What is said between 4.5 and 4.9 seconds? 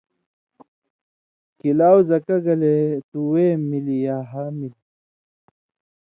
ملی